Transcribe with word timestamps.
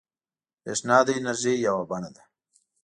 برېښنا 0.61 0.97
د 1.05 1.09
انرژۍ 1.17 1.55
یوه 1.67 1.83
بڼه 1.89 2.09
ده. 2.15 2.23